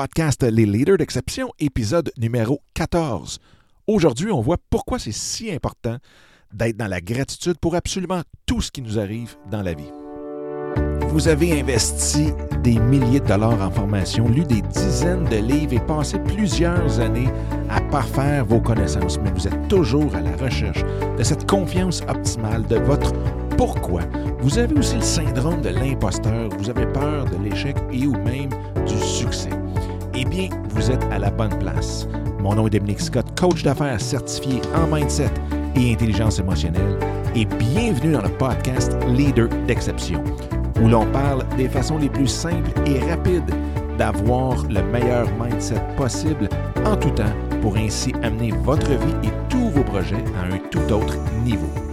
podcast 0.00 0.44
Les 0.44 0.64
Leaders 0.64 0.96
d'Exception, 0.96 1.50
épisode 1.58 2.12
numéro 2.18 2.62
14. 2.74 3.40
Aujourd'hui, 3.88 4.30
on 4.30 4.40
voit 4.40 4.58
pourquoi 4.70 5.00
c'est 5.00 5.10
si 5.10 5.50
important 5.50 5.96
d'être 6.52 6.76
dans 6.76 6.86
la 6.86 7.00
gratitude 7.00 7.58
pour 7.58 7.74
absolument 7.74 8.20
tout 8.46 8.60
ce 8.60 8.70
qui 8.70 8.80
nous 8.80 8.96
arrive 9.00 9.34
dans 9.50 9.60
la 9.60 9.74
vie. 9.74 9.90
Vous 11.08 11.26
avez 11.26 11.60
investi 11.60 12.28
des 12.62 12.78
milliers 12.78 13.18
de 13.18 13.26
dollars 13.26 13.60
en 13.60 13.72
formation, 13.72 14.28
lu 14.28 14.44
des 14.44 14.62
dizaines 14.62 15.24
de 15.24 15.38
livres 15.38 15.72
et 15.72 15.80
passé 15.80 16.20
plusieurs 16.20 17.00
années 17.00 17.30
à 17.68 17.80
parfaire 17.80 18.44
vos 18.44 18.60
connaissances, 18.60 19.18
mais 19.18 19.32
vous 19.32 19.48
êtes 19.48 19.66
toujours 19.66 20.14
à 20.14 20.20
la 20.20 20.36
recherche 20.36 20.84
de 21.16 21.24
cette 21.24 21.50
confiance 21.50 22.02
optimale, 22.08 22.64
de 22.68 22.76
votre 22.76 23.12
pourquoi. 23.56 24.02
Vous 24.42 24.58
avez 24.58 24.78
aussi 24.78 24.94
le 24.94 25.00
syndrome 25.00 25.60
de 25.60 25.70
l'imposteur, 25.70 26.50
vous 26.56 26.70
avez 26.70 26.86
peur 26.86 27.24
de 27.24 27.42
l'échec 27.42 27.76
et 27.90 28.06
ou 28.06 28.12
même 28.12 28.50
du 28.86 28.96
succès. 29.00 29.50
Eh 30.20 30.24
bien, 30.24 30.48
vous 30.70 30.90
êtes 30.90 31.04
à 31.12 31.18
la 31.20 31.30
bonne 31.30 31.56
place. 31.60 32.08
Mon 32.40 32.56
nom 32.56 32.66
est 32.66 32.70
Dominique 32.70 33.00
Scott, 33.00 33.24
coach 33.38 33.62
d'affaires 33.62 34.00
certifié 34.00 34.60
en 34.74 34.92
mindset 34.92 35.30
et 35.76 35.92
intelligence 35.92 36.40
émotionnelle, 36.40 36.98
et 37.36 37.44
bienvenue 37.44 38.14
dans 38.14 38.22
le 38.22 38.28
podcast 38.30 38.96
Leader 39.06 39.48
d'exception 39.68 40.24
où 40.82 40.88
l'on 40.88 41.06
parle 41.12 41.44
des 41.56 41.68
façons 41.68 41.98
les 41.98 42.08
plus 42.08 42.26
simples 42.26 42.72
et 42.84 42.98
rapides 42.98 43.54
d'avoir 43.96 44.64
le 44.64 44.82
meilleur 44.82 45.28
mindset 45.40 45.80
possible 45.96 46.48
en 46.84 46.96
tout 46.96 47.10
temps 47.10 47.36
pour 47.62 47.76
ainsi 47.76 48.12
amener 48.24 48.50
votre 48.64 48.90
vie 48.90 49.28
et 49.28 49.30
tous 49.48 49.70
vos 49.70 49.84
projets 49.84 50.24
à 50.36 50.52
un 50.52 50.58
tout 50.70 50.92
autre 50.92 51.16
niveau. 51.44 51.87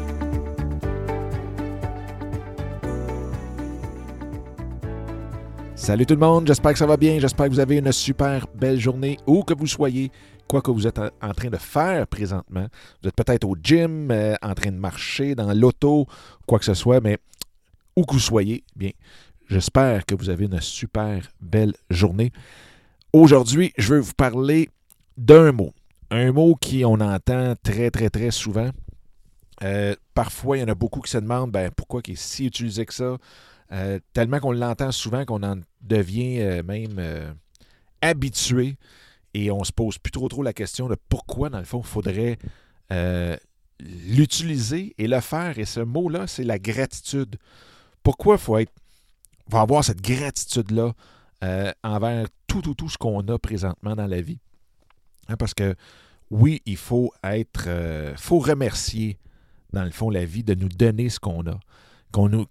Salut 5.86 6.08
tout 6.08 6.16
le 6.16 6.20
monde, 6.20 6.48
j'espère 6.48 6.72
que 6.72 6.80
ça 6.80 6.88
va 6.88 6.98
bien, 6.98 7.20
j'espère 7.20 7.46
que 7.46 7.52
vous 7.52 7.60
avez 7.60 7.78
une 7.78 7.92
super 7.92 8.48
belle 8.56 8.80
journée 8.80 9.20
où 9.28 9.44
que 9.44 9.54
vous 9.54 9.68
soyez, 9.68 10.12
quoi 10.48 10.60
que 10.60 10.72
vous 10.72 10.88
êtes 10.88 10.98
en 10.98 11.34
train 11.36 11.52
de 11.52 11.58
faire 11.58 12.08
présentement. 12.08 12.66
Vous 13.04 13.10
êtes 13.10 13.16
peut-être 13.16 13.48
au 13.48 13.56
gym, 13.62 14.10
euh, 14.10 14.34
en 14.42 14.56
train 14.56 14.72
de 14.72 14.78
marcher, 14.78 15.36
dans 15.36 15.54
l'auto, 15.54 16.08
quoi 16.48 16.58
que 16.58 16.66
ce 16.66 16.74
soit, 16.74 17.02
mais 17.02 17.20
où 17.96 18.04
que 18.04 18.14
vous 18.14 18.20
soyez, 18.20 18.64
bien, 18.76 18.90
j'espère 19.48 20.08
que 20.08 20.16
vous 20.16 20.32
avez 20.32 20.46
une 20.46 20.60
super 20.60 21.30
belle 21.40 21.76
journée. 21.92 22.32
Aujourd'hui, 23.14 23.72
je 23.78 23.94
veux 23.94 24.00
vous 24.00 24.16
parler 24.18 24.72
d'un 25.18 25.52
mot. 25.52 25.72
Un 26.10 26.32
mot 26.32 26.56
qui 26.56 26.84
on 26.84 26.96
entend 26.96 27.54
très, 27.62 27.92
très, 27.92 28.10
très 28.10 28.32
souvent. 28.32 28.72
Euh, 29.62 29.96
parfois, 30.16 30.58
il 30.58 30.62
y 30.62 30.64
en 30.64 30.68
a 30.68 30.74
beaucoup 30.74 31.02
qui 31.02 31.12
se 31.12 31.20
demandent 31.20 31.52
ben, 31.52 31.70
pourquoi 31.70 32.02
il 32.08 32.14
est 32.14 32.18
si 32.18 32.48
utilisé 32.48 32.88
que 32.88 32.94
ça? 32.96 33.18
Euh, 33.72 34.00
tellement 34.14 34.40
qu'on 34.40 34.52
l'entend 34.52 34.92
souvent 34.92 35.26
qu'on 35.26 35.42
en 35.44 35.60
devient 35.82 36.40
euh, 36.40 36.64
même 36.64 37.36
habitué 38.02 38.78
et 39.34 39.50
on 39.52 39.64
se 39.64 39.72
pose 39.72 39.98
plus 39.98 40.12
trop 40.12 40.28
trop 40.28 40.44
la 40.44 40.54
question 40.54 40.88
de 40.88 40.96
pourquoi, 41.10 41.50
dans 41.50 41.60
le 41.60 41.66
fond, 41.66 41.82
il 41.82 41.88
faudrait 41.88 42.38
l'utiliser 43.80 44.94
et 44.98 45.08
le 45.08 45.20
faire. 45.20 45.58
Et 45.60 45.66
ce 45.66 45.80
mot-là, 45.80 46.28
c'est 46.28 46.44
la 46.44 46.60
gratitude 46.60 47.38
pourquoi 48.06 48.36
il 48.36 48.40
faut 48.40 48.58
être, 48.60 48.72
va 49.50 49.62
avoir 49.62 49.84
cette 49.84 50.02
gratitude-là 50.02 50.94
euh, 51.44 51.72
envers 51.84 52.28
tout, 52.46 52.62
tout, 52.62 52.76
tout 52.76 52.88
ce 52.88 53.00
qu'on 53.00 53.28
a 53.28 53.40
présentement 53.40 53.96
dans 53.96 54.06
la 54.06 54.22
vie? 54.22 54.40
Hein, 55.28 55.38
parce 55.38 55.56
que 55.56 55.76
oui, 56.30 56.62
il 56.68 56.78
faut 56.78 57.12
être, 57.24 57.66
euh, 57.66 58.14
faut 58.16 58.38
remercier, 58.38 59.18
dans 59.74 59.84
le 59.84 59.90
fond, 59.90 60.12
la 60.12 60.24
vie 60.24 60.44
de 60.44 60.54
nous 60.54 60.70
donner 60.70 61.10
ce 61.10 61.20
qu'on 61.20 61.48
a. 61.48 61.60
Qu'on 62.12 62.30
nous, 62.30 62.46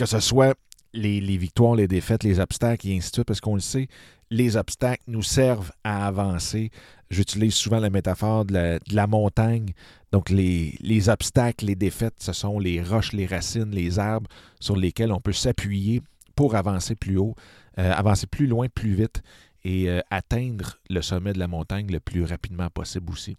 que 0.00 0.06
ce 0.06 0.20
soit 0.20 0.56
les, 0.94 1.20
victoires, 1.36 1.74
les 1.74 1.86
défaites, 1.86 2.24
les 2.24 2.40
obstacles 2.40 2.88
et 2.88 2.96
ainsi 2.96 3.10
de 3.10 3.14
suite, 3.16 3.26
parce 3.26 3.40
qu'on 3.42 3.54
le 3.54 3.60
sait, 3.60 3.86
les 4.30 4.56
obstacles 4.56 5.02
nous 5.08 5.22
servent 5.22 5.72
à 5.84 6.06
avancer. 6.06 6.70
J'utilise 7.10 7.52
souvent 7.52 7.80
la 7.80 7.90
métaphore 7.90 8.46
de 8.46 8.80
la, 8.90 9.06
montagne. 9.06 9.74
Donc, 10.10 10.30
les, 10.30 10.74
les, 10.80 11.10
obstacles, 11.10 11.66
les 11.66 11.74
défaites, 11.74 12.14
ce 12.18 12.32
sont 12.32 12.58
les 12.58 12.82
roches, 12.82 13.12
les 13.12 13.26
racines, 13.26 13.72
les 13.72 13.98
arbres 13.98 14.30
sur 14.58 14.74
lesquels 14.74 15.12
on 15.12 15.20
peut 15.20 15.34
s'appuyer 15.34 16.00
pour 16.34 16.54
avancer 16.54 16.94
plus 16.94 17.18
haut, 17.18 17.34
euh, 17.78 17.92
avancer 17.92 18.26
plus 18.26 18.46
loin, 18.46 18.68
plus 18.74 18.94
vite 18.94 19.22
et 19.64 19.90
euh, 19.90 20.00
atteindre 20.10 20.78
le 20.88 21.02
sommet 21.02 21.34
de 21.34 21.38
la 21.38 21.46
montagne 21.46 21.88
le 21.92 22.00
plus 22.00 22.24
rapidement 22.24 22.70
possible 22.70 23.12
aussi. 23.12 23.36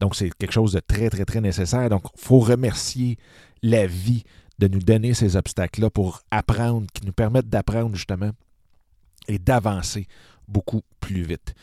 Donc, 0.00 0.16
c'est 0.16 0.30
quelque 0.34 0.52
chose 0.52 0.74
de 0.74 0.80
très, 0.80 1.08
très, 1.08 1.24
très 1.24 1.40
nécessaire. 1.40 1.88
Donc, 1.88 2.02
il 2.14 2.20
faut 2.20 2.40
remercier 2.40 3.16
la 3.62 3.86
vie 3.86 4.24
de 4.58 4.68
nous 4.68 4.80
donner 4.80 5.14
ces 5.14 5.36
obstacles-là 5.36 5.90
pour 5.90 6.22
apprendre, 6.30 6.86
qui 6.92 7.06
nous 7.06 7.12
permettent 7.12 7.48
d'apprendre 7.48 7.94
justement 7.94 8.30
et 9.28 9.38
d'avancer 9.38 10.06
beaucoup 10.48 10.82
plus 11.00 11.22
vite. 11.22 11.54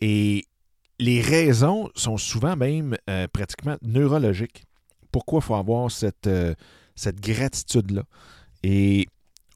Et 0.00 0.44
les 0.98 1.20
raisons 1.20 1.90
sont 1.94 2.16
souvent 2.16 2.56
même 2.56 2.96
euh, 3.08 3.28
pratiquement 3.28 3.76
neurologiques. 3.82 4.64
Pourquoi 5.12 5.40
il 5.40 5.44
faut 5.44 5.54
avoir 5.54 5.90
cette, 5.90 6.26
euh, 6.26 6.54
cette 6.94 7.20
gratitude-là? 7.20 8.02
Et 8.62 9.06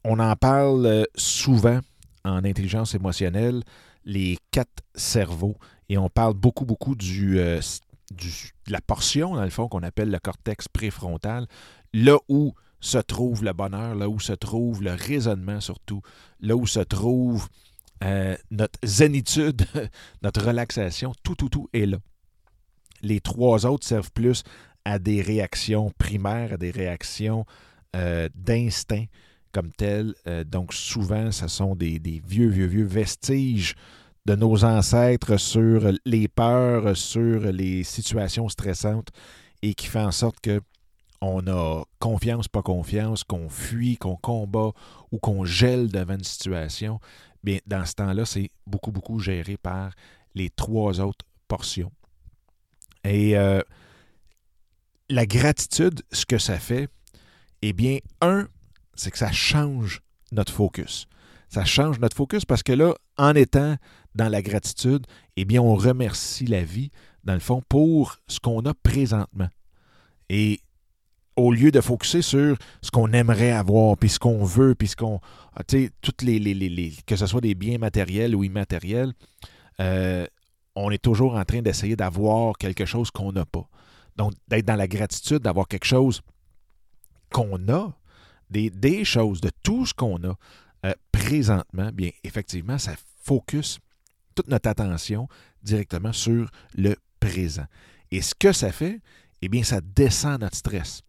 on 0.03 0.19
en 0.19 0.35
parle 0.35 0.85
euh, 0.85 1.03
souvent 1.15 1.79
en 2.23 2.43
intelligence 2.43 2.95
émotionnelle, 2.95 3.63
les 4.05 4.37
quatre 4.51 4.83
cerveaux, 4.95 5.55
et 5.89 5.97
on 5.97 6.09
parle 6.09 6.33
beaucoup, 6.33 6.65
beaucoup 6.65 6.95
du, 6.95 7.39
du 8.11 8.29
de 8.67 8.71
la 8.71 8.81
portion, 8.81 9.35
dans 9.35 9.43
le 9.43 9.49
fond, 9.51 9.67
qu'on 9.67 9.83
appelle 9.83 10.09
le 10.09 10.17
cortex 10.17 10.67
préfrontal, 10.67 11.47
là 11.93 12.17
où 12.27 12.53
se 12.85 12.99
trouve 12.99 13.43
le 13.43 13.51
bonheur, 13.51 13.95
là 13.95 14.07
où 14.07 14.19
se 14.19 14.33
trouve 14.33 14.83
le 14.83 14.93
raisonnement 14.93 15.59
surtout, 15.59 16.01
là 16.39 16.55
où 16.55 16.67
se 16.67 16.79
trouve 16.79 17.47
euh, 18.03 18.35
notre 18.51 18.79
zénitude, 18.83 19.65
notre 20.21 20.45
relaxation, 20.45 21.13
tout, 21.23 21.35
tout, 21.35 21.49
tout 21.49 21.67
est 21.73 21.87
là. 21.87 21.97
Les 23.01 23.21
trois 23.21 23.65
autres 23.65 23.87
servent 23.87 24.11
plus 24.11 24.43
à 24.83 24.99
des 24.99 25.21
réactions 25.21 25.91
primaires, 25.97 26.53
à 26.53 26.57
des 26.57 26.69
réactions 26.69 27.45
euh, 27.95 28.29
d'instinct 28.35 29.05
comme 29.51 29.71
telles. 29.71 30.13
Euh, 30.27 30.43
donc 30.43 30.71
souvent, 30.73 31.31
ce 31.31 31.47
sont 31.47 31.75
des, 31.75 31.97
des, 31.97 32.21
vieux, 32.23 32.49
vieux, 32.49 32.67
vieux 32.67 32.85
vestiges 32.85 33.73
de 34.27 34.35
nos 34.35 34.63
ancêtres 34.63 35.37
sur 35.37 35.91
les 36.05 36.27
peurs, 36.27 36.95
sur 36.95 37.51
les 37.51 37.83
situations 37.83 38.47
stressantes 38.47 39.09
et 39.63 39.73
qui 39.73 39.87
fait 39.87 39.99
en 39.99 40.11
sorte 40.11 40.39
que 40.39 40.61
on 41.21 41.47
a 41.47 41.83
confiance, 41.99 42.47
pas 42.47 42.61
confiance, 42.61 43.23
qu'on 43.23 43.49
fuit, 43.49 43.97
qu'on 43.97 44.15
combat 44.15 44.71
ou 45.11 45.19
qu'on 45.19 45.45
gèle 45.45 45.89
devant 45.89 46.15
une 46.15 46.23
situation, 46.23 46.99
bien, 47.43 47.59
dans 47.65 47.85
ce 47.85 47.93
temps-là, 47.93 48.25
c'est 48.25 48.51
beaucoup, 48.67 48.91
beaucoup 48.91 49.19
géré 49.19 49.55
par 49.55 49.91
les 50.33 50.49
trois 50.49 50.99
autres 50.99 51.25
portions. 51.47 51.91
Et 53.03 53.37
euh, 53.37 53.61
la 55.09 55.25
gratitude, 55.25 56.01
ce 56.11 56.25
que 56.25 56.37
ça 56.37 56.59
fait, 56.59 56.89
eh 57.61 57.71
bien, 57.71 57.99
un, 58.21 58.47
c'est 58.95 59.11
que 59.11 59.17
ça 59.17 59.31
change 59.31 60.01
notre 60.31 60.51
focus. 60.51 61.07
Ça 61.49 61.63
change 61.63 61.99
notre 61.99 62.17
focus 62.17 62.43
parce 62.43 62.63
que 62.63 62.73
là, 62.73 62.95
en 63.17 63.35
étant 63.35 63.77
dans 64.15 64.29
la 64.29 64.41
gratitude, 64.41 65.05
eh 65.37 65.45
bien, 65.45 65.61
on 65.61 65.75
remercie 65.75 66.45
la 66.45 66.63
vie, 66.63 66.91
dans 67.23 67.33
le 67.33 67.39
fond, 67.39 67.61
pour 67.69 68.17
ce 68.27 68.39
qu'on 68.39 68.65
a 68.65 68.73
présentement. 68.73 69.49
Et 70.29 70.59
au 71.35 71.51
lieu 71.51 71.71
de 71.71 71.81
focuser 71.81 72.21
sur 72.21 72.57
ce 72.81 72.91
qu'on 72.91 73.11
aimerait 73.11 73.51
avoir, 73.51 73.97
puis 73.97 74.09
ce 74.09 74.19
qu'on 74.19 74.43
veut, 74.43 74.75
puis 74.75 74.87
ce 74.87 74.95
qu'on. 74.95 75.19
Ah, 75.55 75.63
tu 75.63 75.85
sais, 75.85 75.91
toutes 76.01 76.21
les, 76.21 76.39
les, 76.39 76.93
que 77.05 77.15
ce 77.15 77.27
soit 77.27 77.41
des 77.41 77.55
biens 77.55 77.77
matériels 77.77 78.35
ou 78.35 78.43
immatériels, 78.43 79.13
euh, 79.79 80.25
on 80.75 80.91
est 80.91 81.01
toujours 81.01 81.35
en 81.35 81.43
train 81.43 81.61
d'essayer 81.61 81.95
d'avoir 81.95 82.57
quelque 82.57 82.85
chose 82.85 83.11
qu'on 83.11 83.31
n'a 83.31 83.45
pas. 83.45 83.67
Donc, 84.15 84.33
d'être 84.47 84.65
dans 84.65 84.75
la 84.75 84.87
gratitude, 84.87 85.39
d'avoir 85.39 85.67
quelque 85.67 85.85
chose 85.85 86.21
qu'on 87.31 87.67
a, 87.69 87.93
des, 88.49 89.03
choses, 89.03 89.41
de 89.41 89.51
tout 89.63 89.85
ce 89.85 89.93
qu'on 89.93 90.23
a 90.23 90.35
euh, 90.85 90.93
présentement, 91.11 91.89
bien, 91.93 92.11
effectivement, 92.23 92.77
ça 92.77 92.93
focus 93.23 93.79
toute 94.35 94.47
notre 94.47 94.69
attention 94.69 95.27
directement 95.63 96.13
sur 96.13 96.49
le 96.75 96.95
présent. 97.19 97.65
Et 98.11 98.21
ce 98.21 98.35
que 98.35 98.51
ça 98.51 98.71
fait, 98.71 99.01
eh 99.41 99.49
bien, 99.49 99.63
ça 99.63 99.81
descend 99.81 100.41
notre 100.41 100.55
stress. 100.55 101.01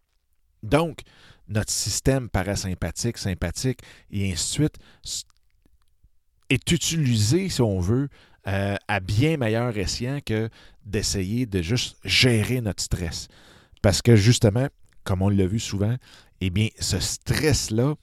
Donc, 0.63 1.01
notre 1.47 1.71
système 1.71 2.29
parasympathique, 2.29 3.17
sympathique 3.17 3.79
et 4.11 4.31
ainsi 4.31 4.59
de 4.59 4.69
suite 4.69 4.77
est 6.49 6.71
utilisé, 6.71 7.49
si 7.49 7.61
on 7.61 7.79
veut, 7.79 8.09
euh, 8.47 8.75
à 8.87 8.99
bien 8.99 9.37
meilleur 9.37 9.77
escient 9.77 10.19
que 10.25 10.49
d'essayer 10.85 11.45
de 11.45 11.61
juste 11.61 11.97
gérer 12.05 12.61
notre 12.61 12.81
stress. 12.81 13.27
Parce 13.81 14.01
que 14.01 14.15
justement, 14.15 14.67
comme 15.03 15.21
on 15.21 15.29
l'a 15.29 15.47
vu 15.47 15.59
souvent, 15.59 15.95
eh 16.41 16.49
bien, 16.49 16.69
ce 16.79 16.99
stress-là 16.99 17.95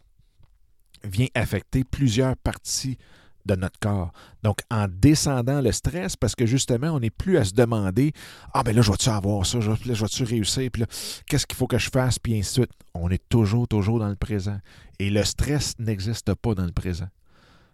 vient 1.02 1.28
affecter 1.34 1.84
plusieurs 1.84 2.36
parties 2.36 2.98
de 3.46 3.54
notre 3.54 3.78
corps. 3.78 4.12
Donc, 4.42 4.58
en 4.70 4.86
descendant 4.88 5.60
le 5.60 5.72
stress, 5.72 6.16
parce 6.16 6.34
que 6.34 6.46
justement, 6.46 6.88
on 6.88 7.00
n'est 7.00 7.10
plus 7.10 7.38
à 7.38 7.44
se 7.44 7.52
demander 7.52 8.12
Ah, 8.52 8.62
ben 8.62 8.74
là, 8.74 8.82
je 8.82 8.90
vais-tu 8.90 9.08
avoir 9.08 9.44
ça, 9.46 9.60
je 9.60 9.70
vais-tu 9.70 10.24
réussir, 10.24 10.70
puis 10.72 10.82
là, 10.82 10.86
qu'est-ce 11.26 11.46
qu'il 11.46 11.56
faut 11.56 11.66
que 11.66 11.78
je 11.78 11.90
fasse, 11.90 12.18
puis 12.18 12.38
ainsi 12.38 12.60
de 12.60 12.66
suite. 12.66 12.72
On 12.94 13.10
est 13.10 13.22
toujours, 13.28 13.68
toujours 13.68 13.98
dans 13.98 14.08
le 14.08 14.16
présent. 14.16 14.58
Et 14.98 15.10
le 15.10 15.24
stress 15.24 15.74
n'existe 15.78 16.34
pas 16.34 16.54
dans 16.54 16.64
le 16.64 16.72
présent. 16.72 17.08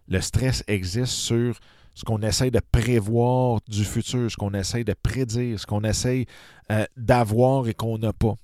Le 0.08 0.20
stress 0.20 0.64
existe 0.67 1.12
sur 1.12 1.58
ce 1.94 2.05
qu'on 2.05 2.23
essaye 2.23 2.50
de 2.50 2.61
prévoir 2.73 3.61
du 3.69 3.84
futur, 3.84 4.31
ce 4.31 4.37
qu'on 4.37 4.55
essaye 4.55 4.84
de 4.84 4.94
prédire, 4.94 5.58
ce 5.61 5.66
qu'on 5.66 5.82
essaye 5.84 6.26
euh, 6.70 6.84
d'avoir 6.96 7.69
et 7.69 7.75
qu'on 7.75 7.99
n'a 7.99 8.12
pas. 8.12 8.34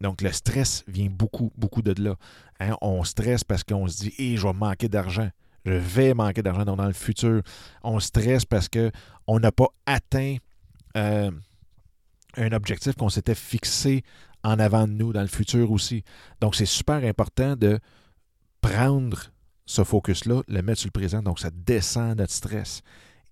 Donc, 0.00 0.20
le 0.20 0.30
stress 0.32 0.84
vient 0.86 1.08
beaucoup, 1.08 1.50
beaucoup 1.56 1.82
de 1.82 2.00
là. 2.02 2.16
Hein. 2.60 2.76
On 2.82 3.02
stresse 3.04 3.44
parce 3.44 3.64
qu'on 3.64 3.86
se 3.88 3.98
dit 3.98 4.14
hey, 4.18 4.36
je 4.36 4.46
vais 4.46 4.52
manquer 4.52 4.88
d'argent. 4.88 5.30
Je 5.66 5.72
vais 5.72 6.14
manquer 6.14 6.42
d'argent 6.42 6.64
dans, 6.64 6.86
le 6.86 6.92
futur. 6.92 7.42
On 7.82 7.98
stresse 7.98 8.44
parce 8.44 8.68
qu'on 8.68 9.40
n'a 9.40 9.50
pas 9.50 9.66
atteint 9.84 10.36
euh, 10.96 11.30
un 12.36 12.52
objectif 12.52 12.94
qu'on 12.94 13.08
s'était 13.08 13.34
fixé 13.34 14.04
en 14.44 14.60
avant 14.60 14.86
de 14.86 14.92
nous 14.92 15.12
dans 15.12 15.22
le 15.22 15.26
futur 15.26 15.72
aussi. 15.72 16.04
Donc, 16.40 16.54
c'est 16.54 16.66
super 16.66 17.04
important 17.04 17.56
de 17.56 17.80
prendre 18.60 19.32
ce 19.66 19.82
focus-là, 19.82 20.42
le 20.46 20.62
mettre 20.62 20.80
sur 20.80 20.86
le 20.86 20.92
présent. 20.92 21.20
Donc, 21.20 21.40
ça 21.40 21.50
descend 21.50 22.18
notre 22.18 22.32
stress. 22.32 22.82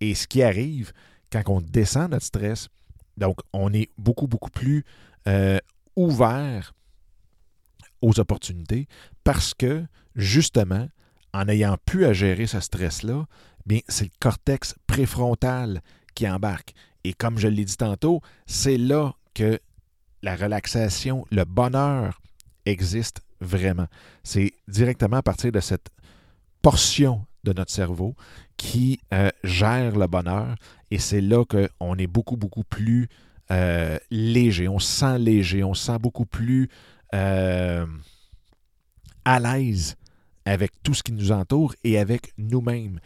Et 0.00 0.16
ce 0.16 0.26
qui 0.26 0.42
arrive 0.42 0.92
quand 1.30 1.42
on 1.46 1.60
descend 1.60 2.10
notre 2.10 2.26
stress, 2.26 2.68
donc 3.16 3.38
on 3.52 3.72
est 3.72 3.90
beaucoup, 3.96 4.26
beaucoup 4.26 4.50
plus 4.50 4.84
euh, 5.28 5.58
ouvert 5.94 6.74
aux 8.02 8.18
opportunités 8.18 8.88
parce 9.22 9.54
que, 9.54 9.84
justement, 10.16 10.88
en 11.34 11.48
ayant 11.48 11.76
pu 11.84 12.06
à 12.06 12.12
gérer 12.12 12.46
ce 12.46 12.60
stress-là, 12.60 13.26
bien, 13.66 13.80
c'est 13.88 14.04
le 14.04 14.10
cortex 14.20 14.76
préfrontal 14.86 15.82
qui 16.14 16.28
embarque. 16.28 16.74
Et 17.02 17.12
comme 17.12 17.38
je 17.38 17.48
l'ai 17.48 17.64
dit 17.64 17.76
tantôt, 17.76 18.22
c'est 18.46 18.78
là 18.78 19.14
que 19.34 19.58
la 20.22 20.36
relaxation, 20.36 21.26
le 21.32 21.44
bonheur 21.44 22.20
existe 22.66 23.20
vraiment. 23.40 23.88
C'est 24.22 24.52
directement 24.68 25.18
à 25.18 25.22
partir 25.22 25.50
de 25.50 25.58
cette 25.58 25.88
portion 26.62 27.26
de 27.42 27.52
notre 27.52 27.72
cerveau 27.72 28.14
qui 28.56 29.00
euh, 29.12 29.28
gère 29.42 29.96
le 29.96 30.06
bonheur 30.06 30.54
et 30.92 30.98
c'est 30.98 31.20
là 31.20 31.44
qu'on 31.44 31.96
est 31.96 32.06
beaucoup, 32.06 32.36
beaucoup 32.36 32.64
plus 32.64 33.08
euh, 33.50 33.98
léger, 34.10 34.68
on 34.68 34.78
se 34.78 35.00
sent 35.00 35.18
léger, 35.18 35.64
on 35.64 35.74
se 35.74 35.86
sent 35.86 35.98
beaucoup 35.98 36.26
plus 36.26 36.70
euh, 37.12 37.84
à 39.24 39.40
l'aise 39.40 39.96
avec 40.44 40.72
tout 40.82 40.94
ce 40.94 41.02
qui 41.02 41.12
nous 41.12 41.32
entoure 41.32 41.74
et 41.84 41.98
avec 41.98 42.32
nous-mêmes. 42.38 43.00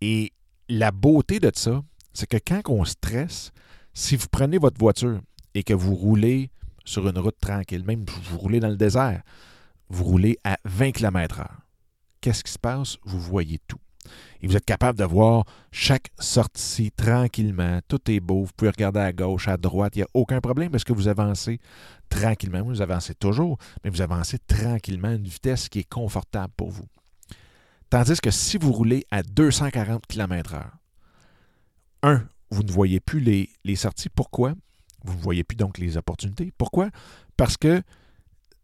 Et 0.00 0.32
la 0.68 0.90
beauté 0.90 1.40
de 1.40 1.50
ça, 1.54 1.82
c'est 2.12 2.26
que 2.26 2.36
quand 2.36 2.62
on 2.68 2.84
stresse, 2.84 3.52
si 3.92 4.16
vous 4.16 4.26
prenez 4.30 4.58
votre 4.58 4.78
voiture 4.78 5.20
et 5.54 5.62
que 5.62 5.74
vous 5.74 5.94
roulez 5.94 6.50
sur 6.84 7.08
une 7.08 7.18
route 7.18 7.38
tranquille, 7.40 7.84
même 7.84 8.04
vous 8.24 8.38
roulez 8.38 8.60
dans 8.60 8.68
le 8.68 8.76
désert, 8.76 9.22
vous 9.88 10.04
roulez 10.04 10.38
à 10.44 10.58
20 10.64 10.92
km/h. 10.92 11.46
Qu'est-ce 12.20 12.44
qui 12.44 12.52
se 12.52 12.58
passe? 12.58 12.96
Vous 13.04 13.20
voyez 13.20 13.58
tout. 13.66 13.78
Et 14.42 14.46
vous 14.46 14.56
êtes 14.56 14.64
capable 14.64 14.98
de 14.98 15.04
voir 15.04 15.44
chaque 15.70 16.10
sortie 16.18 16.90
tranquillement. 16.92 17.80
Tout 17.88 18.10
est 18.10 18.20
beau. 18.20 18.44
Vous 18.44 18.52
pouvez 18.56 18.70
regarder 18.70 19.00
à 19.00 19.12
gauche, 19.12 19.48
à 19.48 19.56
droite. 19.56 19.96
Il 19.96 19.98
n'y 19.98 20.04
a 20.04 20.08
aucun 20.14 20.40
problème 20.40 20.70
parce 20.70 20.84
que 20.84 20.92
vous 20.92 21.08
avancez 21.08 21.60
tranquillement. 22.08 22.62
Vous 22.62 22.80
avancez 22.80 23.14
toujours, 23.14 23.58
mais 23.84 23.90
vous 23.90 24.00
avancez 24.00 24.38
tranquillement 24.38 25.08
à 25.08 25.14
une 25.14 25.24
vitesse 25.24 25.68
qui 25.68 25.80
est 25.80 25.88
confortable 25.88 26.52
pour 26.56 26.70
vous. 26.70 26.86
Tandis 27.90 28.20
que 28.20 28.30
si 28.30 28.56
vous 28.56 28.72
roulez 28.72 29.04
à 29.10 29.22
240 29.22 30.06
km/h, 30.06 30.62
un, 32.02 32.24
vous 32.50 32.62
ne 32.62 32.70
voyez 32.70 33.00
plus 33.00 33.20
les, 33.20 33.50
les 33.64 33.76
sorties. 33.76 34.08
Pourquoi? 34.08 34.54
Vous 35.04 35.14
ne 35.14 35.20
voyez 35.20 35.44
plus 35.44 35.56
donc 35.56 35.78
les 35.78 35.96
opportunités. 35.96 36.52
Pourquoi? 36.56 36.90
Parce 37.36 37.56
que 37.56 37.82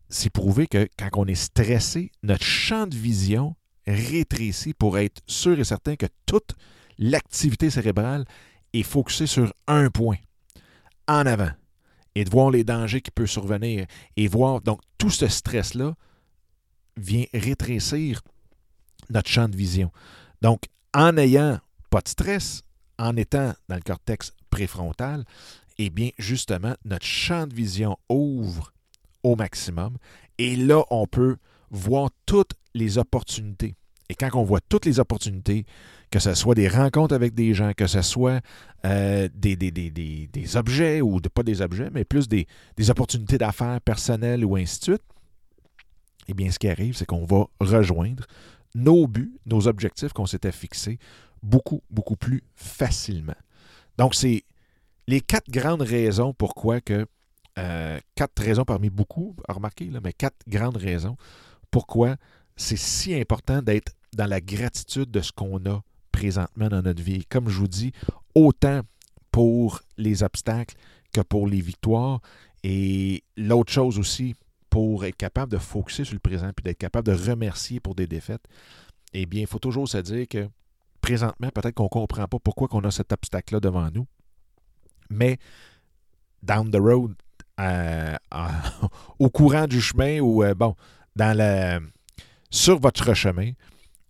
c'est 0.09 0.31
prouvé 0.31 0.67
que 0.67 0.89
quand 0.99 1.09
on 1.15 1.27
est 1.27 1.35
stressé, 1.35 2.13
notre 2.23 2.45
champ 2.45 2.87
de 2.87 2.95
vision 2.95 3.57
rétrécit 3.87 4.75
pour 4.75 4.99
être 4.99 5.23
sûr 5.27 5.59
et 5.59 5.65
certain 5.65 5.97
que 5.97 6.07
toute 6.27 6.55
l'activité 6.99 7.71
cérébrale 7.71 8.25
est 8.73 8.83
focusée 8.83 9.27
sur 9.27 9.53
un 9.67 9.91
point, 9.91 10.17
en 11.09 11.27
avant, 11.27 11.51
et 12.15 12.25
de 12.25 12.31
voir 12.31 12.51
les 12.51 12.65
dangers 12.65 13.01
qui 13.01 13.11
peuvent 13.11 13.27
survenir, 13.27 13.87
et 14.17 14.29
voir, 14.29 14.61
donc 14.61 14.81
tout 14.99 15.11
ce 15.11 15.29
stress-là 15.29 15.95
vient 16.97 17.25
rétrécir 17.35 18.23
notre 19.11 19.29
champ 19.29 19.49
de 19.49 19.57
vision. 19.57 19.91
Donc, 20.43 20.63
en 20.95 21.13
n'ayant 21.13 21.61
pas 21.91 22.01
de 22.01 22.09
stress, 22.09 22.63
en 22.99 23.17
étant 23.17 23.53
dans 23.69 23.77
le 23.77 23.83
cortex 23.83 24.33
préfrontal, 24.51 25.25
eh 25.79 25.91
bien, 25.91 26.11
justement, 26.19 26.75
notre 26.85 27.05
champ 27.05 27.47
de 27.47 27.55
vision 27.55 27.99
ouvre 28.09 28.73
au 29.23 29.37
maximum. 29.37 29.97
Et 30.39 30.57
là, 30.57 30.85
on 30.91 31.07
peut 31.07 31.37
voir 31.71 32.11
toutes 32.27 32.53
les 32.75 32.99
opportunités. 32.99 33.75
Et 34.09 34.15
quand 34.15 34.29
on 34.35 34.45
voit 34.45 34.61
toutes 34.61 34.85
les 34.85 35.01
opportunités, 35.01 35.65
que 36.11 36.19
ce 36.19 36.35
soit 36.35 36.55
des 36.55 36.69
rencontres 36.69 37.15
avec 37.15 37.35
des 37.35 37.55
gens, 37.55 37.73
que 37.73 37.87
ce 37.87 38.03
soit 38.03 38.41
euh, 38.85 39.29
des, 39.35 39.57
des, 39.57 40.57
objets, 40.57 41.01
ou 41.01 41.21
pas 41.21 41.43
des 41.43 41.61
objets, 41.61 41.91
mais 41.93 42.05
plus 42.05 42.29
des, 42.29 42.47
opportunités 42.89 43.39
d'affaires 43.39 43.81
personnelles 43.81 44.45
ou 44.45 44.57
ainsi 44.57 44.79
de 44.79 44.85
suite, 44.85 45.03
eh 46.29 46.35
bien, 46.35 46.51
ce 46.51 46.59
qui 46.59 46.69
arrive, 46.69 46.97
c'est 46.97 47.07
qu'on 47.07 47.25
va 47.25 47.47
rejoindre 47.61 48.25
nos 48.75 49.07
buts, 49.07 49.39
nos 49.47 49.67
objectifs 49.69 50.13
qu'on 50.13 50.27
s'était 50.27 50.53
fixés 50.53 50.99
beaucoup, 51.43 51.83
beaucoup 51.91 52.17
plus 52.17 52.43
facilement. 52.55 53.37
Donc, 53.99 54.15
c'est 54.15 54.45
les 55.07 55.21
quatre 55.21 55.51
grandes 55.51 55.83
raisons 55.83 56.35
pourquoi 56.35 56.81
que 56.81 57.07
euh, 57.59 57.99
quatre 58.15 58.43
raisons 58.43 58.65
parmi 58.65 58.91
beaucoup, 58.91 59.35
remarquez, 59.49 59.87
là, 59.87 60.01
mais 60.03 60.13
quatre 60.13 60.37
grandes 60.47 60.77
raisons 60.77 61.17
pourquoi 61.77 62.17
c'est 62.57 62.79
si 62.79 63.13
important 63.13 63.61
d'être 63.61 63.93
dans 64.15 64.25
la 64.25 64.41
gratitude 64.41 65.11
de 65.11 65.21
ce 65.21 65.31
qu'on 65.31 65.59
a 65.67 65.83
présentement 66.11 66.71
dans 66.71 66.81
notre 66.81 67.03
vie. 67.03 67.27
Comme 67.27 67.51
je 67.51 67.59
vous 67.59 67.69
dis, 67.69 67.93
autant 68.35 68.81
pour 69.31 69.83
les 69.99 70.23
obstacles 70.23 70.75
que 71.13 71.21
pour 71.21 71.47
les 71.47 71.61
victoires. 71.61 72.23
Et 72.65 73.23
l'autre 73.37 73.71
chose 73.71 73.99
aussi, 73.99 74.35
pour 74.71 75.05
être 75.05 75.19
capable 75.19 75.53
de 75.53 75.59
focuser 75.59 76.05
sur 76.05 76.15
le 76.15 76.21
présent 76.21 76.51
puis 76.57 76.63
d'être 76.63 76.79
capable 76.79 77.09
de 77.09 77.31
remercier 77.31 77.79
pour 77.79 77.95
des 77.95 78.07
défaites, 78.07 78.47
eh 79.13 79.27
bien, 79.27 79.43
il 79.43 79.47
faut 79.47 79.59
toujours 79.59 79.87
se 79.87 79.99
dire 79.99 80.27
que 80.29 80.49
présentement, 81.03 81.51
peut-être 81.51 81.75
qu'on 81.75 81.85
ne 81.85 81.89
comprend 81.91 82.27
pas 82.27 82.39
pourquoi 82.39 82.69
on 82.71 82.85
a 82.85 82.91
cet 82.91 83.13
obstacle-là 83.13 83.61
devant 83.61 83.91
nous. 83.91 84.07
Mais 85.11 85.37
down 86.43 86.71
the 86.71 86.81
road, 86.81 87.13
euh, 87.61 88.17
au 89.19 89.29
courant 89.29 89.67
du 89.67 89.83
chemin 89.83 90.21
ou, 90.21 90.43
euh, 90.43 90.55
bon, 90.55 90.75
sur 92.51 92.79
votre 92.79 93.15
chemin, 93.15 93.53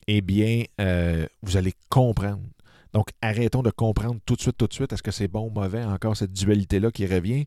eh 0.07 0.21
bien, 0.21 0.65
euh, 0.81 1.27
vous 1.43 1.57
allez 1.57 1.75
comprendre. 1.89 2.43
Donc, 2.93 3.09
arrêtons 3.21 3.63
de 3.63 3.71
comprendre 3.71 4.21
tout 4.25 4.37
de 4.37 4.41
suite, 4.41 4.57
tout 4.57 4.67
de 4.67 4.73
suite, 4.73 4.93
est-ce 4.93 5.03
que 5.03 5.11
c'est 5.11 5.29
bon 5.29 5.49
ou 5.49 5.51
mauvais, 5.51 5.85
encore 5.85 6.17
cette 6.17 6.33
dualité-là 6.33 6.91
qui 6.91 7.07
revient, 7.07 7.45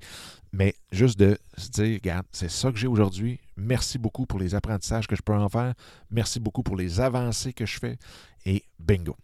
mais 0.51 0.75
juste 0.91 1.17
de 1.17 1.37
se 1.57 1.69
dire, 1.69 1.95
regarde, 1.95 2.25
c'est 2.31 2.51
ça 2.51 2.71
que 2.71 2.77
j'ai 2.77 2.87
aujourd'hui. 2.87 3.39
Merci 3.57 3.97
beaucoup 3.97 4.25
pour 4.25 4.39
les 4.39 4.53
apprentissages 4.53 5.07
que 5.07 5.15
je 5.15 5.21
peux 5.21 5.33
en 5.33 5.49
faire. 5.49 5.73
Merci 6.11 6.39
beaucoup 6.39 6.61
pour 6.61 6.75
les 6.75 6.99
avancées 6.99 7.53
que 7.53 7.65
je 7.65 7.79
fais. 7.79 7.97
Et 8.45 8.63
bingo. 8.79 9.15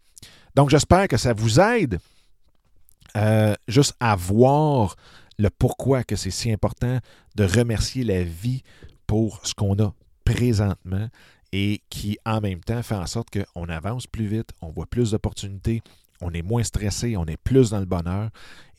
Donc, 0.56 0.70
j'espère 0.70 1.08
que 1.08 1.18
ça 1.18 1.34
vous 1.34 1.60
aide 1.60 2.00
juste 3.68 3.94
à 4.00 4.16
voir 4.16 4.96
le 5.38 5.50
pourquoi 5.50 6.04
que 6.04 6.16
c'est 6.16 6.32
si 6.32 6.52
important 6.52 7.00
de 7.36 7.44
remercier 7.46 8.04
la 8.04 8.24
vie 8.24 8.64
pour 9.08 9.46
ce 9.46 9.54
qu'on 9.54 9.78
a 9.80 9.94
présentement 10.26 11.08
et 11.54 11.82
qui 11.90 12.18
en 12.26 12.42
même 12.42 12.60
temps 12.60 12.84
fait 12.84 12.96
en 12.96 13.06
sorte 13.06 13.30
qu'on 13.30 13.70
avance 13.70 14.08
plus 14.08 14.28
vite, 14.28 14.50
on 14.62 14.70
voit 14.70 14.88
plus 14.88 15.12
d'opportunités, 15.12 15.82
on 16.22 16.32
est 16.32 16.42
moins 16.42 16.64
stressé, 16.64 17.16
on 17.16 17.26
est 17.26 17.38
plus 17.38 17.70
dans 17.70 17.80
le 17.80 17.86
bonheur 17.86 18.30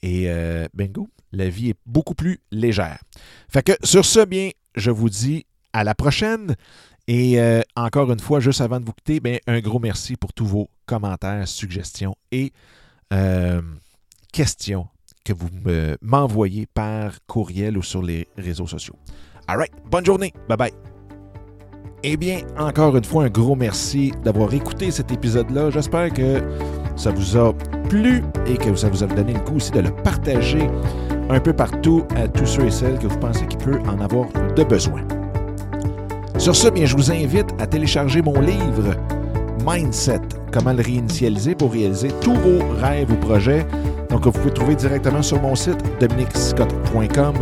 et 0.03 0.25
euh, 0.27 0.67
bingo, 0.75 1.09
la 1.33 1.49
vie 1.49 1.71
est 1.71 1.79
beaucoup 1.87 2.15
plus 2.15 2.41
légère. 2.51 2.99
Fait 3.49 3.63
que 3.63 3.73
sur 3.83 4.05
ce, 4.05 4.25
bien, 4.25 4.51
je 4.75 4.91
vous 4.91 5.09
dis 5.09 5.47
à 5.73 5.85
la 5.85 5.95
prochaine. 5.95 6.55
Et 7.09 7.41
euh, 7.41 7.63
encore 7.77 8.11
une 8.11 8.19
fois, 8.19 8.41
juste 8.41 8.61
avant 8.61 8.81
de 8.81 8.85
vous 8.85 8.93
quitter, 8.93 9.21
bien, 9.21 9.39
un 9.47 9.61
gros 9.61 9.79
merci 9.79 10.17
pour 10.17 10.33
tous 10.33 10.47
vos 10.47 10.69
commentaires, 10.87 11.47
suggestions 11.47 12.17
et 12.33 12.53
euh, 13.13 13.63
questions 14.33 14.89
que 15.25 15.33
vous 15.33 15.49
m'envoyez 16.03 16.67
par 16.67 17.25
courriel 17.27 17.79
ou 17.79 17.83
sur 17.83 18.03
les 18.03 18.29
réseaux 18.37 18.67
sociaux. 18.67 18.97
All 19.47 19.59
right, 19.59 19.73
bonne 19.89 20.05
journée. 20.05 20.33
Bye 20.49 20.57
bye. 20.57 20.96
Eh 22.09 22.17
bien, 22.17 22.39
encore 22.57 22.97
une 22.97 23.03
fois, 23.03 23.25
un 23.25 23.29
gros 23.29 23.57
merci 23.57 24.13
d'avoir 24.23 24.55
écouté 24.55 24.93
cet 24.93 25.11
épisode-là. 25.11 25.71
J'espère 25.71 26.13
que 26.13 26.41
ça 26.95 27.11
vous 27.11 27.37
a 27.37 27.53
plu 27.89 28.23
et 28.47 28.57
que 28.57 28.77
ça 28.77 28.89
vous 28.89 29.03
a 29.03 29.09
donné 29.09 29.33
le 29.33 29.41
coup 29.41 29.57
aussi 29.57 29.73
de 29.73 29.81
le 29.81 29.91
partager 29.91 30.71
un 31.29 31.41
peu 31.41 31.53
partout 31.53 32.05
à 32.15 32.29
tous 32.29 32.47
ceux 32.47 32.67
et 32.67 32.71
celles 32.71 33.01
que 33.01 33.09
vous 33.09 33.19
pensez 33.19 33.45
qu'il 33.47 33.59
peut 33.59 33.81
en 33.89 34.01
avoir 34.01 34.29
de 34.55 34.63
besoin. 34.63 35.01
Sur 36.39 36.55
ce, 36.55 36.69
bien, 36.69 36.87
je 36.87 36.95
vous 36.95 37.11
invite 37.11 37.49
à 37.59 37.67
télécharger 37.67 38.23
mon 38.23 38.41
livre 38.41 38.95
Mindset, 39.67 40.21
comment 40.53 40.75
le 40.75 40.85
réinitialiser 40.85 41.57
pour 41.57 41.73
réaliser 41.73 42.11
tous 42.21 42.35
vos 42.35 42.61
rêves 42.81 43.11
ou 43.11 43.17
projets 43.17 43.67
donc, 44.11 44.25
vous 44.25 44.33
pouvez 44.33 44.55
trouver 44.55 44.75
directement 44.77 45.21
sur 45.21 45.43
mon 45.43 45.55
site 45.55 45.77
dominicscott.com 46.01 47.35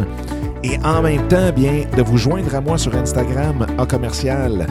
et 0.64 0.78
en 0.82 1.02
même 1.02 1.28
temps, 1.28 1.52
bien, 1.54 1.84
de 1.94 2.02
vous 2.02 2.16
joindre 2.16 2.54
à 2.54 2.60
moi 2.60 2.78
sur 2.78 2.94
Instagram 2.96 3.66
à 3.78 3.84
commercial 3.84 4.66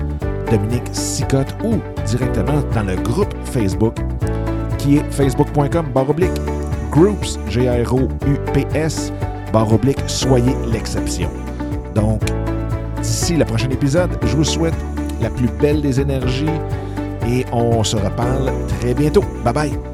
Dominique 0.50 0.90
Sicotte 0.92 1.56
ou 1.64 1.76
directement 2.08 2.62
dans 2.74 2.84
le 2.84 2.96
groupe 2.96 3.34
Facebook 3.46 3.96
qui 4.80 4.98
est 4.98 5.12
facebook.com 5.12 5.86
baroblique 5.94 6.32
groups, 6.90 7.40
G-R-O-U-P-S, 7.48 9.14
baroblique, 9.52 10.00
soyez 10.08 10.56
l'exception. 10.72 11.30
Donc, 11.96 12.22
d'ici 13.02 13.36
le 13.36 13.46
prochain 13.46 13.70
épisode, 13.70 14.12
je 14.24 14.36
vous 14.36 14.44
souhaite 14.44 14.76
la 15.22 15.30
plus 15.30 15.48
belle 15.60 15.82
des 15.82 16.00
énergies 16.00 16.46
et 17.28 17.46
on 17.52 17.84
se 17.84 17.98
reparle 17.98 18.52
très 18.80 18.94
bientôt. 18.94 19.24
Bye 19.44 19.54
bye! 19.54 19.93